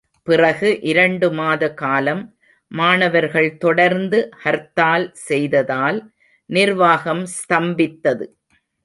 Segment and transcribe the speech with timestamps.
[0.27, 2.23] பிறகு இரண்டு மாத காலம்,
[2.71, 5.99] மாணவர்கள் தொடர்ந்து ஹர்த்தால் செய்ததால்
[6.49, 8.25] நிர்வாகம் ஸ்தம்பித்தது.